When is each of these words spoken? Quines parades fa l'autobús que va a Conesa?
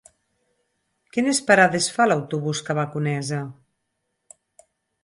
Quines 1.17 1.41
parades 1.51 1.91
fa 1.99 2.09
l'autobús 2.09 2.63
que 2.71 2.79
va 2.81 2.87
a 2.91 2.93
Conesa? 2.95 3.47